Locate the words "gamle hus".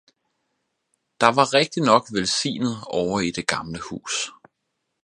3.47-4.31